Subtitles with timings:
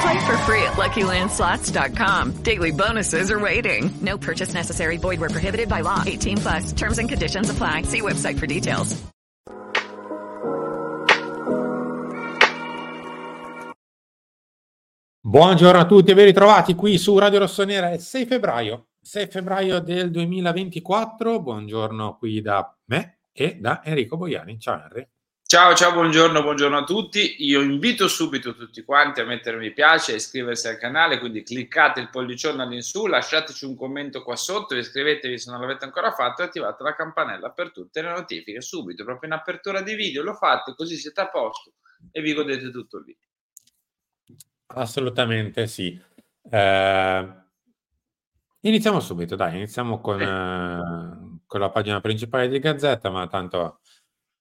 [0.00, 2.42] Play for free at LuckyLandSlots.com.
[2.42, 3.90] Daily bonuses are waiting.
[4.00, 4.98] No purchase necessary.
[4.98, 6.02] Void where prohibited by law.
[6.06, 6.72] 18 plus.
[6.72, 7.82] Terms and conditions apply.
[7.82, 8.94] See website for details.
[15.28, 17.90] Buongiorno a tutti e ben ritrovati qui su Radio Rossonera.
[17.90, 21.42] È 6 febbraio, 6 febbraio del 2024.
[21.42, 24.58] Buongiorno qui da me e da Enrico Boiani.
[24.58, 25.06] Ciao Henry.
[25.50, 27.36] Ciao, ciao, buongiorno, buongiorno a tutti.
[27.38, 32.00] Io invito subito tutti quanti a mettere mi piace e iscriversi al canale, quindi cliccate
[32.00, 36.44] il pollicione all'insù, lasciateci un commento qua sotto, iscrivetevi se non l'avete ancora fatto e
[36.44, 40.74] attivate la campanella per tutte le notifiche subito, proprio in apertura di video, lo fate
[40.74, 41.72] così siete a posto
[42.12, 43.16] e vi godete tutto lì.
[44.66, 45.98] Assolutamente sì.
[46.50, 47.28] Eh,
[48.60, 53.80] iniziamo subito, dai, iniziamo con, eh, con la pagina principale di Gazzetta, ma tanto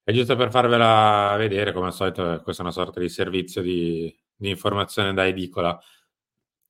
[0.08, 4.18] è giusto per farvela vedere, come al solito, questa è una sorta di servizio di,
[4.38, 5.78] di informazione da edicola.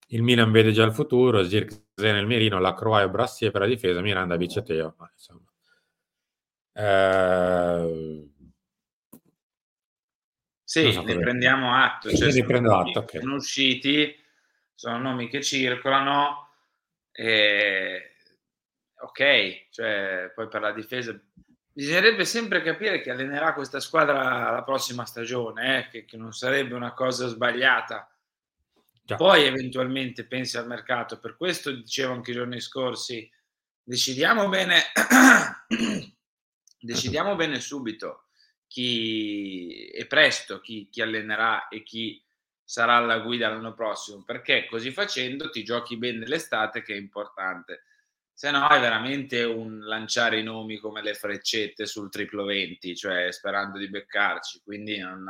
[0.08, 3.68] Il Milan vede già il futuro, Zirkzee nel mirino, la Croaia e Brassier per la
[3.68, 4.96] difesa, Miranda Biceteo.
[4.98, 5.46] Ma insomma.
[6.74, 8.28] Eh...
[10.64, 12.10] Sì, so ne prendiamo atto.
[12.10, 13.22] Cioè, ne prendo nomi, atto, okay.
[13.22, 14.16] Sono usciti,
[14.74, 16.54] sono nomi che circolano.
[17.11, 18.14] E...
[18.95, 21.16] Ok, cioè, poi per la difesa
[21.77, 26.73] bisognerebbe sempre capire che allenerà questa squadra la prossima stagione, eh, che, che, non sarebbe
[26.73, 28.11] una cosa sbagliata.
[29.04, 29.15] Già.
[29.15, 31.20] Poi eventualmente pensi al mercato.
[31.20, 33.30] Per questo dicevo anche i giorni scorsi,
[33.83, 34.82] decidiamo bene,
[36.82, 38.30] decidiamo bene subito
[38.66, 42.20] chi è presto, chi, chi allenerà e chi
[42.64, 47.83] sarà alla guida l'anno prossimo, perché così facendo ti giochi bene l'estate che è importante
[48.37, 53.31] se no è veramente un lanciare i nomi come le freccette sul triplo 20, cioè
[53.31, 54.61] sperando di beccarci.
[54.64, 55.25] Quindi non...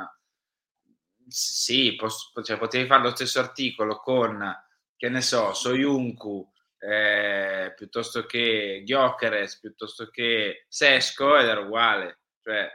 [1.26, 4.54] sì, posso, cioè, potevi fare lo stesso articolo con,
[4.98, 12.20] che ne so, Soyuncu, eh, piuttosto che Gyökeres, piuttosto che Sesco ed era uguale.
[12.44, 12.70] Cioè,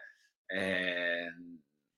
[0.47, 1.31] eh,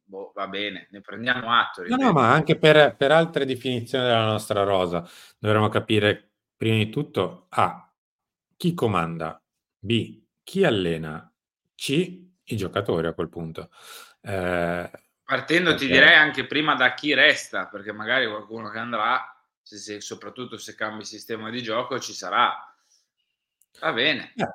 [0.03, 1.83] boh, va bene, ne prendiamo atto.
[1.83, 2.01] Ripeto.
[2.01, 5.09] No, no, ma anche per, per altre definizioni della nostra rosa
[5.39, 7.94] dovremmo capire prima di tutto A,
[8.65, 9.39] chi comanda,
[9.79, 11.31] B, chi allena,
[11.75, 11.91] C,
[12.45, 13.69] i giocatori a quel punto.
[14.23, 14.91] Eh,
[15.23, 15.85] Partendo perché...
[15.85, 19.23] ti direi anche prima da chi resta, perché magari qualcuno che andrà,
[19.61, 22.55] se, se, soprattutto se cambi sistema di gioco, ci sarà.
[23.81, 24.33] Va bene.
[24.35, 24.53] Eh.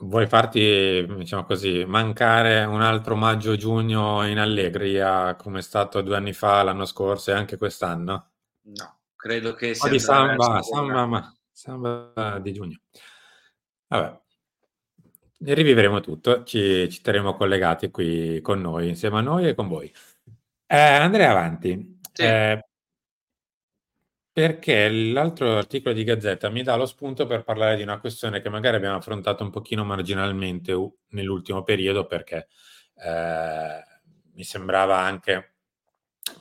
[0.00, 6.34] Vuoi farti, diciamo così, mancare un altro maggio-giugno in allegria come è stato due anni
[6.34, 8.32] fa, l'anno scorso e anche quest'anno?
[8.64, 9.88] No, credo che sia...
[9.88, 12.80] di samba, samba, ma Samba di giugno.
[13.88, 14.20] Vabbè,
[15.44, 19.92] rivivremo tutto, ci, ci terremo collegati qui con noi, insieme a noi e con voi.
[20.66, 22.00] Eh, andrei avanti.
[22.12, 22.22] Sì.
[22.22, 22.64] Eh,
[24.32, 28.48] perché l'altro articolo di Gazzetta mi dà lo spunto per parlare di una questione che
[28.48, 30.72] magari abbiamo affrontato un pochino marginalmente
[31.08, 32.48] nell'ultimo periodo perché
[32.96, 33.82] eh,
[34.32, 35.51] mi sembrava anche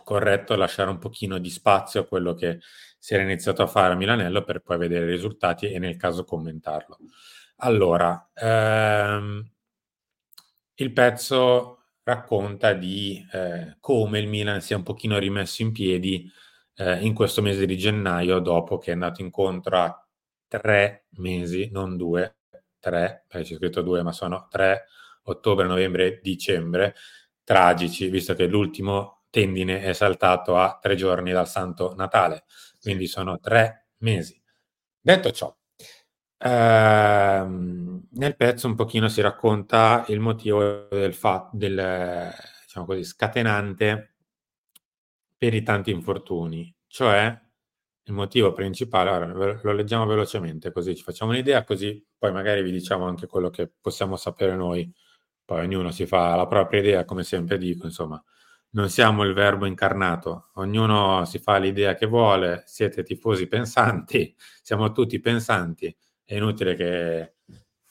[0.04, 2.60] corretto lasciare un pochino di spazio a quello che
[2.98, 6.24] si era iniziato a fare a Milanello per poi vedere i risultati e nel caso
[6.24, 6.98] commentarlo.
[7.58, 9.52] Allora, ehm,
[10.76, 16.32] il pezzo racconta di eh, come il Milan si è un pochino rimesso in piedi
[16.76, 20.08] eh, in questo mese di gennaio dopo che è andato incontro a
[20.48, 22.38] tre mesi, non due,
[22.80, 24.86] tre, perché c'è scritto due, ma sono tre,
[25.24, 26.96] ottobre, novembre, dicembre,
[27.44, 32.44] tragici, visto che l'ultimo tendine è saltato a tre giorni dal Santo Natale
[32.82, 34.40] quindi sono tre mesi.
[35.02, 35.56] Detto ciò,
[36.40, 42.32] ehm, nel pezzo un pochino si racconta il motivo del fatto del
[42.66, 44.16] diciamo così scatenante
[45.38, 47.40] per i tanti infortuni, cioè
[48.06, 52.72] il motivo principale, ora lo leggiamo velocemente così ci facciamo un'idea, così poi magari vi
[52.72, 54.92] diciamo anche quello che possiamo sapere noi,
[55.46, 58.24] poi ognuno si fa la propria idea, come sempre dico, insomma,
[58.72, 64.92] non siamo il verbo incarnato, ognuno si fa l'idea che vuole, siete tifosi pensanti, siamo
[64.92, 67.36] tutti pensanti, è inutile che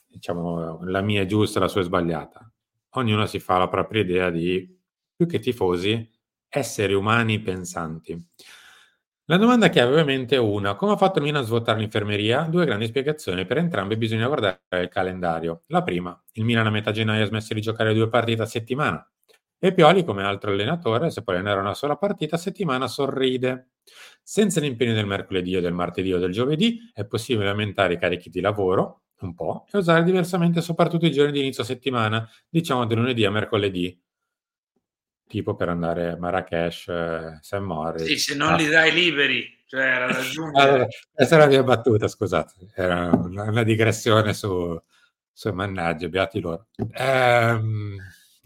[0.07, 2.51] diciamo la mia è giusta, la sua è sbagliata.
[2.95, 4.69] Ognuno si fa la propria idea di
[5.15, 6.11] più che tifosi,
[6.49, 8.19] esseri umani pensanti.
[9.27, 10.75] La domanda chiave ovviamente è una.
[10.75, 12.43] Come ha fatto il Milan a svuotare l'infermeria?
[12.43, 13.47] Due grandi spiegazioni.
[13.47, 15.63] Per entrambe bisogna guardare il calendario.
[15.67, 19.09] La prima, il Milan a metà gennaio ha smesso di giocare due partite a settimana.
[19.63, 23.73] E Pioli, come altro allenatore, se può allenare una sola partita a settimana, sorride.
[24.23, 28.31] Senza l'impegno del mercoledì o del martedì o del giovedì è possibile aumentare i carichi
[28.31, 32.95] di lavoro un po' e usare diversamente soprattutto i giorni di inizio settimana, diciamo da
[32.95, 34.01] lunedì a mercoledì
[35.27, 38.05] tipo per andare a Marrakesh, eh, San Moritz.
[38.05, 40.19] Sì, se non li dai liberi, cioè era da
[40.61, 44.77] allora, questa è la mia battuta, scusate, era una, una digressione su,
[45.33, 46.67] su mannaggia, beati loro.
[46.95, 47.97] Ehm,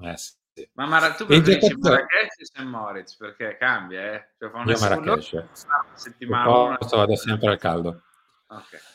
[0.02, 0.32] eh, sì.
[0.74, 4.28] Ma Mara, tu preferisci Marrakesh e San Moritz perché cambia, eh?
[4.38, 5.32] Cioè, fa una Marrakesh.
[5.32, 5.50] Una
[5.94, 6.76] settimana.
[6.76, 8.02] Posto, vado sempre al caldo.
[8.48, 8.92] Ok.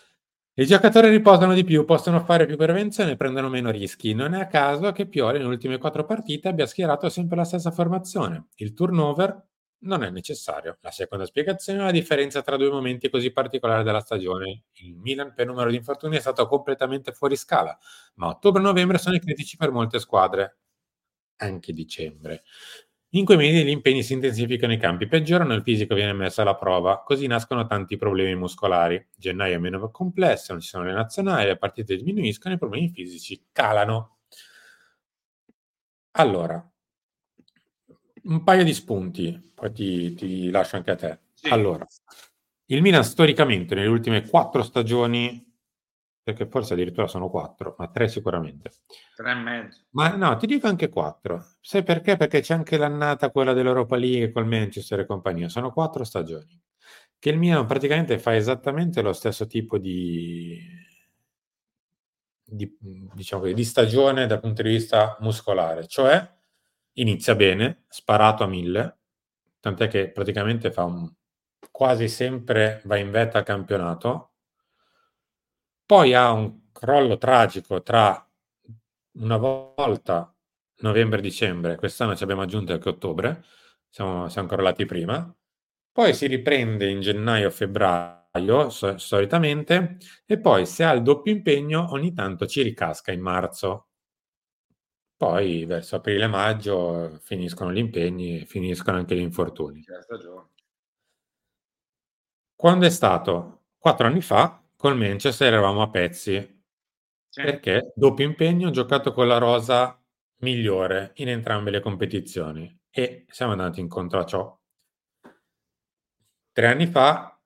[0.60, 4.14] I giocatori riposano di più, possono fare più prevenzione e prendono meno rischi.
[4.14, 7.72] Non è a caso che Pioli nelle ultime quattro partite abbia schierato sempre la stessa
[7.72, 8.48] formazione.
[8.56, 9.42] Il turnover
[9.84, 10.78] non è necessario.
[10.82, 14.64] La seconda spiegazione è la differenza tra due momenti così particolari della stagione.
[14.74, 17.78] Il Milan per numero di infortuni è stato completamente fuori scala,
[18.16, 20.58] ma ottobre e novembre sono i critici per molte squadre,
[21.40, 22.44] anche dicembre.
[23.14, 26.56] In quei mesi gli impegni si intensificano, i campi peggiorano, il fisico viene messo alla
[26.56, 29.04] prova, così nascono tanti problemi muscolari.
[29.16, 33.48] Gennaio è meno complesso, non ci sono le nazionali, le partite diminuiscono, i problemi fisici
[33.52, 34.18] calano.
[36.12, 36.72] Allora,
[38.24, 41.20] un paio di spunti, poi ti, ti lascio anche a te.
[41.34, 41.50] Sì.
[41.50, 41.88] Allora,
[42.68, 45.49] il Milan storicamente nelle ultime quattro stagioni
[46.22, 48.72] perché forse addirittura sono quattro, ma tre sicuramente.
[49.16, 49.82] Tre e mezzo.
[49.92, 51.46] Ma no, ti dico anche quattro.
[51.60, 52.18] Sai perché?
[52.18, 55.50] Perché c'è anche l'annata, quella dell'Europa League col Manchester e compagnia.
[55.50, 56.62] Sono quattro stagioni.
[57.18, 60.58] Che il Milan praticamente fa esattamente lo stesso tipo di,
[62.44, 65.88] di, diciamo, di stagione dal punto di vista muscolare.
[65.88, 66.38] Cioè,
[66.94, 68.98] inizia bene, sparato a mille,
[69.60, 71.12] tant'è che praticamente fa un,
[71.72, 74.29] quasi sempre va in vetta al campionato,
[75.90, 78.24] poi ha un crollo tragico tra
[79.14, 80.32] una volta
[80.82, 83.44] novembre-dicembre, quest'anno ci abbiamo aggiunto anche ottobre,
[83.90, 85.36] siamo, siamo crollati prima,
[85.92, 89.98] poi si riprende in gennaio-febbraio so, solitamente
[90.28, 93.86] e poi se ha il doppio impegno ogni tanto ci ricasca in marzo.
[95.16, 99.84] Poi verso aprile-maggio finiscono gli impegni e finiscono anche gli infortuni.
[102.56, 103.64] Quando è stato?
[103.78, 106.64] Quattro anni fa Col Manchester eravamo a pezzi,
[107.28, 107.42] sì.
[107.42, 110.02] perché doppio impegno ho giocato con la rosa
[110.38, 114.58] migliore in entrambe le competizioni e siamo andati incontro a ciò.
[116.54, 117.38] Tre anni fa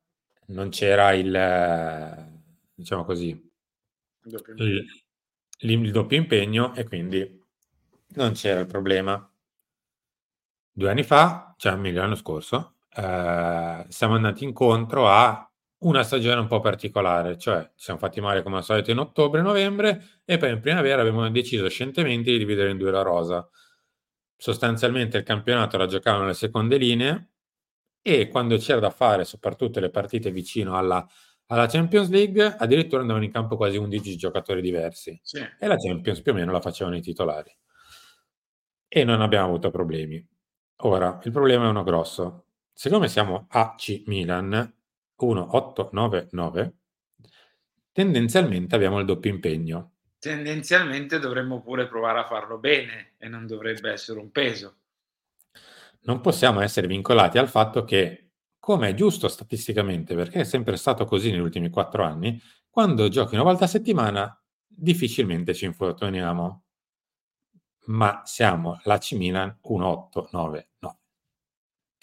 [0.49, 2.39] non c'era il,
[2.71, 3.29] diciamo così,
[4.57, 4.85] il,
[5.57, 7.43] il doppio impegno e quindi
[8.09, 9.27] non c'era il problema.
[10.71, 15.47] Due anni fa, cioè meglio l'anno scorso, eh, siamo andati incontro a
[15.83, 19.39] una stagione un po' particolare, cioè ci siamo fatti male come al solito in ottobre
[19.39, 23.47] e novembre e poi in primavera abbiamo deciso scientemente di dividere in due la rosa.
[24.35, 27.29] Sostanzialmente il campionato la giocavano le seconde linee
[28.01, 31.07] e quando c'era da fare soprattutto le partite vicino alla,
[31.47, 35.39] alla Champions League addirittura andavano in campo quasi 11 giocatori diversi sì.
[35.59, 37.55] e la Champions più o meno la facevano i titolari
[38.95, 40.23] e non abbiamo avuto problemi.
[40.85, 42.45] Ora, il problema è uno grosso.
[42.71, 44.71] Siccome siamo AC Milan,
[45.23, 46.73] 1, 8, 9, 9,
[47.91, 49.91] tendenzialmente abbiamo il doppio impegno.
[50.19, 54.77] Tendenzialmente dovremmo pure provare a farlo bene e non dovrebbe essere un peso.
[56.01, 61.05] Non possiamo essere vincolati al fatto che, come è giusto statisticamente, perché è sempre stato
[61.05, 66.63] così negli ultimi quattro anni, quando giochi una volta a settimana difficilmente ci infortuniamo.
[67.85, 70.72] Ma siamo l'AC Milan 1, 8, 9, 9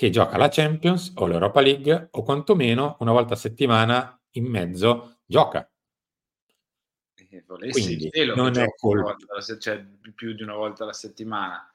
[0.00, 5.18] che gioca la Champions o l'Europa League o quantomeno una volta a settimana in mezzo
[5.26, 5.70] gioca.
[7.28, 9.14] Eh, Quindi non è colpa.
[9.58, 11.70] Cioè, più di una volta alla settimana.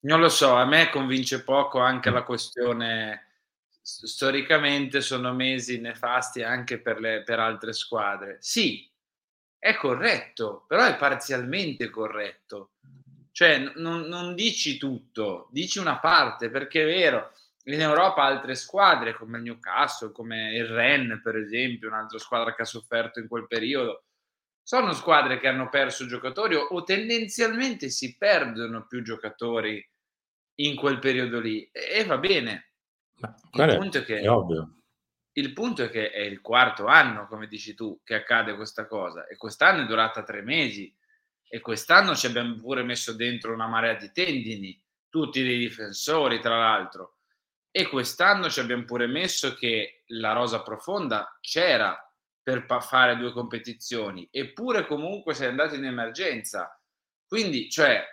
[0.00, 3.28] Non lo so, a me convince poco anche la questione
[3.80, 8.38] storicamente sono mesi nefasti anche per, le, per altre squadre.
[8.40, 8.90] Sì,
[9.60, 12.72] è corretto, però è parzialmente corretto.
[13.30, 17.32] Cioè, non, non dici tutto, dici una parte, perché è vero,
[17.66, 22.62] in Europa altre squadre come il Newcastle, come il Rennes per esempio, un'altra squadra che
[22.62, 24.04] ha sofferto in quel periodo,
[24.62, 29.86] sono squadre che hanno perso giocatori o, o tendenzialmente si perdono più giocatori
[30.56, 31.68] in quel periodo lì.
[31.72, 32.72] E, e va bene.
[33.20, 34.78] Ma il punto è che è ovvio.
[35.36, 39.26] Il punto è che è il quarto anno, come dici tu, che accade questa cosa.
[39.26, 40.94] E quest'anno è durata tre mesi.
[41.48, 46.58] E quest'anno ci abbiamo pure messo dentro una marea di tendini, tutti dei difensori tra
[46.58, 47.14] l'altro
[47.76, 51.98] e quest'anno ci abbiamo pure messo che la rosa profonda c'era
[52.40, 56.78] per fare due competizioni eppure comunque sei andato in emergenza
[57.26, 58.04] quindi cioè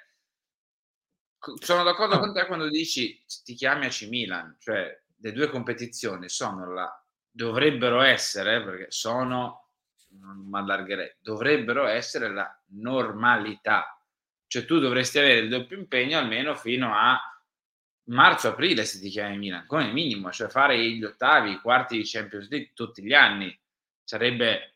[1.61, 6.73] sono d'accordo con te quando dici ti chiami AC Milan cioè le due competizioni sono
[6.73, 7.01] la
[7.31, 9.69] dovrebbero essere, perché sono,
[10.19, 13.97] non mi allargherei, dovrebbero essere la normalità.
[14.45, 17.17] Cioè tu dovresti avere il doppio impegno almeno fino a
[18.05, 22.50] marzo-aprile se ti chiami Milan, come minimo, cioè fare gli ottavi, i quarti di Champions
[22.50, 23.58] League tutti gli anni
[24.03, 24.75] sarebbe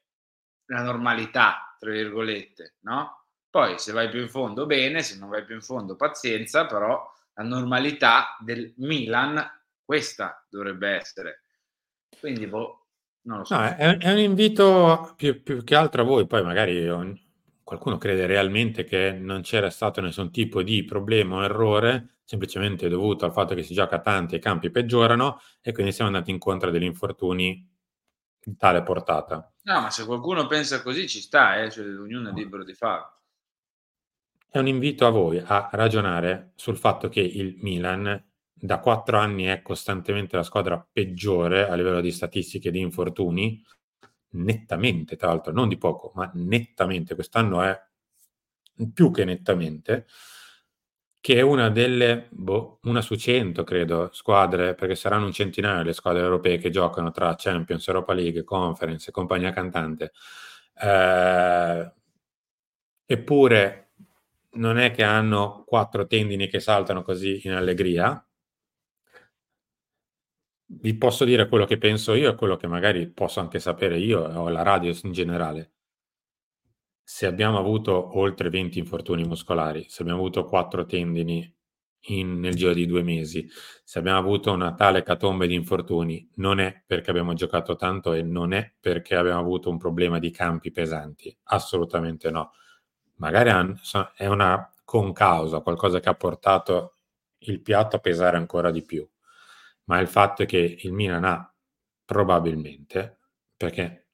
[0.67, 3.25] la normalità, tra virgolette, no?
[3.50, 7.01] Poi se vai più in fondo bene, se non vai più in fondo pazienza, però
[7.34, 9.44] la normalità del Milan
[9.84, 11.44] questa dovrebbe essere.
[12.20, 12.88] Quindi, boh,
[13.24, 13.55] non lo so.
[13.55, 16.89] No, è, è, un invito più, più, che altro a voi, poi magari
[17.65, 23.25] qualcuno crede realmente che non c'era stato nessun tipo di problema o errore, semplicemente dovuto
[23.25, 26.69] al fatto che si gioca tanti e i campi peggiorano e quindi siamo andati incontro
[26.69, 27.67] a degli infortuni
[28.39, 29.51] di tale portata.
[29.63, 31.72] No, ma se qualcuno pensa così ci sta, eh?
[31.72, 33.13] cioè, ognuno è libero di farlo.
[34.48, 39.45] È un invito a voi a ragionare sul fatto che il Milan da quattro anni
[39.45, 43.60] è costantemente la squadra peggiore a livello di statistiche di infortuni,
[44.35, 47.79] nettamente, tra l'altro, non di poco, ma nettamente, quest'anno è
[48.93, 50.05] più che nettamente,
[51.19, 55.93] che è una delle, boh, una su cento, credo, squadre, perché saranno un centinaio le
[55.93, 60.11] squadre europee che giocano tra Champions, Europa League, Conference compagnia cantante.
[60.79, 61.91] Eh,
[63.07, 63.89] eppure
[64.55, 68.23] non è che hanno quattro tendini che saltano così in allegria,
[70.67, 74.22] vi posso dire quello che penso io e quello che magari posso anche sapere io
[74.22, 75.72] o la radio in generale.
[77.03, 81.53] Se abbiamo avuto oltre 20 infortuni muscolari, se abbiamo avuto 4 tendini
[82.07, 83.48] in, nel giro di due mesi,
[83.84, 88.24] se abbiamo avuto una tale catombe di infortuni, non è perché abbiamo giocato tanto e
[88.24, 92.53] non è perché abbiamo avuto un problema di campi pesanti, assolutamente no.
[93.17, 93.51] Magari
[94.15, 96.95] è una concausa, qualcosa che ha portato
[97.39, 99.07] il piatto a pesare ancora di più
[99.85, 101.53] ma il fatto è che il Milan ha
[102.05, 103.19] probabilmente,
[103.57, 104.09] perché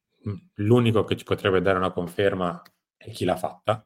[0.56, 2.62] l'unico che ci potrebbe dare una conferma
[2.98, 3.86] è chi l'ha fatta,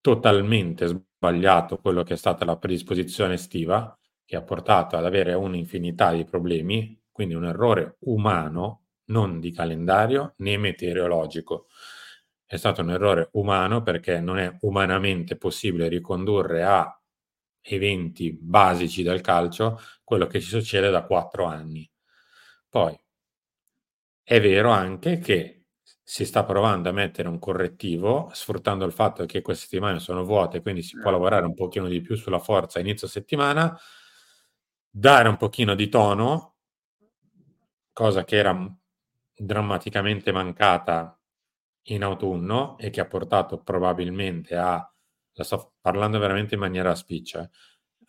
[0.00, 6.12] totalmente sbagliato quello che è stata la predisposizione estiva, che ha portato ad avere un'infinità
[6.12, 11.66] di problemi, quindi un errore umano, non di calendario né meteorologico.
[12.44, 17.01] È stato un errore umano perché non è umanamente possibile ricondurre a
[17.62, 21.88] eventi basici del calcio quello che ci succede da quattro anni.
[22.68, 22.98] Poi
[24.22, 25.62] è vero anche che
[26.02, 30.60] si sta provando a mettere un correttivo, sfruttando il fatto che queste settimane sono vuote,
[30.60, 31.12] quindi si può eh.
[31.12, 33.78] lavorare un pochino di più sulla forza inizio settimana,
[34.90, 36.56] dare un pochino di tono,
[37.92, 38.76] cosa che era
[39.34, 41.18] drammaticamente mancata
[41.86, 44.91] in autunno e che ha portato probabilmente a,
[45.34, 47.48] la sto parlando veramente in maniera spiccia,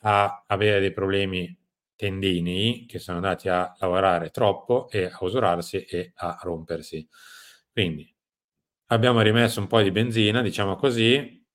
[0.01, 1.58] a avere dei problemi
[1.96, 7.08] tendini che sono andati a lavorare troppo e a usurarsi e a rompersi.
[7.72, 8.13] Quindi
[8.88, 11.46] abbiamo rimesso un po' di benzina, diciamo così,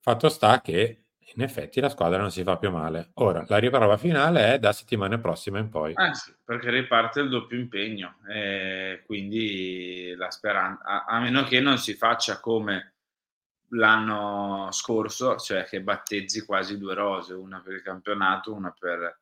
[0.00, 1.04] fatto sta che
[1.36, 3.10] in effetti la squadra non si fa più male.
[3.14, 5.92] Ora, la riprova finale è da settimana prossima in poi.
[5.92, 11.60] Eh sì, perché riparte il doppio impegno, eh, quindi la speranza, a, a, meno che
[11.60, 12.93] non si faccia come
[13.74, 19.20] l'anno scorso, cioè che battezzi quasi due rose, una per il campionato, una per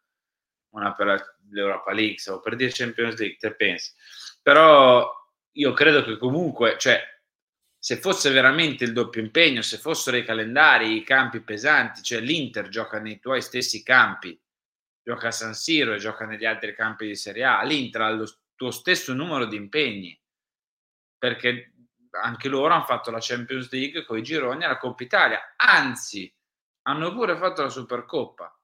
[0.72, 3.92] una per l'Europa League o per dire Champions League, te pensi.
[4.40, 5.10] Però
[5.52, 7.00] io credo che comunque, cioè,
[7.78, 12.68] se fosse veramente il doppio impegno, se fossero i calendari, i campi pesanti, cioè l'Inter
[12.68, 14.40] gioca nei tuoi stessi campi,
[15.02, 18.26] gioca a San Siro e gioca negli altri campi di Serie A, l'Inter ha lo
[18.54, 20.18] tuo stesso numero di impegni,
[21.18, 21.71] perché
[22.20, 26.32] anche loro hanno fatto la Champions League con i gironi alla Coppa Italia, anzi
[26.82, 28.56] hanno pure fatto la Supercoppa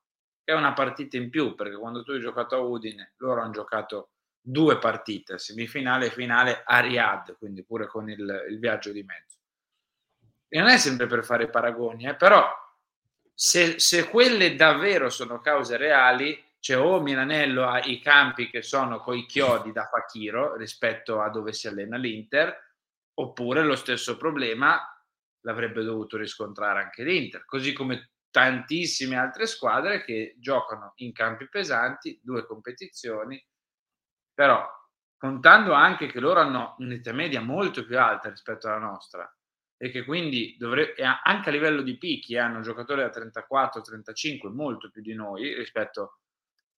[0.49, 4.13] è una partita in più, perché quando tu hai giocato a Udine, loro hanno giocato
[4.41, 9.37] due partite, semifinale e finale a Riyadh, quindi pure con il, il viaggio di mezzo.
[10.49, 12.51] E non è sempre per fare paragoni, eh, però
[13.35, 19.01] se, se quelle davvero sono cause reali, cioè o Milanello ha i campi che sono
[19.01, 22.68] coi chiodi da Fakiro rispetto a dove si allena l'Inter,
[23.21, 24.81] oppure lo stesso problema
[25.43, 32.21] l'avrebbe dovuto riscontrare anche l'Inter, così come tantissime altre squadre che giocano in campi pesanti,
[32.23, 33.43] due competizioni,
[34.33, 34.65] però
[35.17, 39.33] contando anche che loro hanno un'età media molto più alta rispetto alla nostra
[39.77, 40.95] e che quindi dovre-
[41.25, 46.21] anche a livello di picchi eh, hanno giocatori da 34-35 molto più di noi rispetto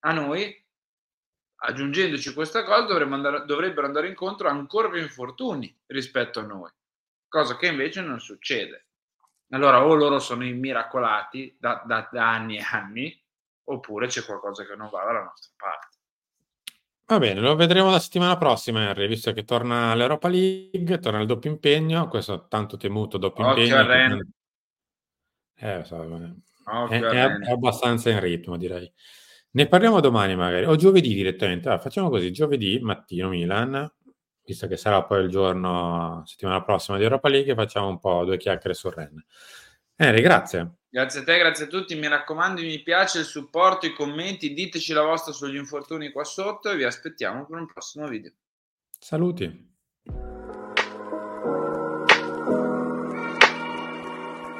[0.03, 0.65] a noi,
[1.63, 6.71] aggiungendoci questa cosa andare, dovrebbero andare incontro a ancora più infortuni rispetto a noi,
[7.27, 8.87] cosa che invece non succede.
[9.49, 13.23] Allora o loro sono immiracolati da, da, da anni e anni,
[13.65, 15.97] oppure c'è qualcosa che non va dalla nostra parte.
[17.05, 21.27] Va bene, lo vedremo la settimana prossima, Henry, visto che torna l'Europa League, torna il
[21.27, 24.25] doppio impegno, questo tanto temuto doppio Occhio impegno.
[25.57, 26.01] Eh, so,
[26.89, 28.91] è, è, è, abbastanza in ritmo, direi.
[29.53, 31.69] Ne parliamo domani magari, o giovedì direttamente.
[31.69, 33.91] Ah, facciamo così, giovedì mattino Milan,
[34.45, 38.37] visto che sarà poi il giorno, settimana prossima di Europa League, facciamo un po' due
[38.37, 39.23] chiacchiere sul Ren.
[39.95, 40.75] Henry, grazie.
[40.89, 41.95] Grazie a te, grazie a tutti.
[41.95, 46.69] Mi raccomando, mi piace il supporto, i commenti, diteci la vostra sugli infortuni qua sotto
[46.69, 48.31] e vi aspettiamo per un prossimo video.
[48.99, 49.69] Saluti.